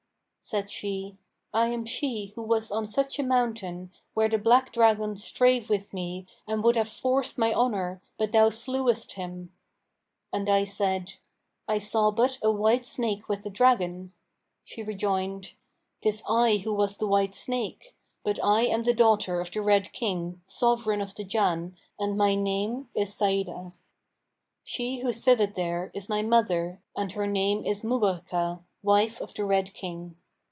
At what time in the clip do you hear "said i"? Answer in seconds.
10.65-11.79